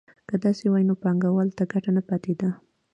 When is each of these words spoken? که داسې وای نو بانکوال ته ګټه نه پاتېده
که 0.29 0.35
داسې 0.45 0.65
وای 0.69 0.83
نو 0.89 0.93
بانکوال 1.01 1.49
ته 1.57 1.63
ګټه 1.71 1.91
نه 1.97 2.01
پاتېده 2.09 2.49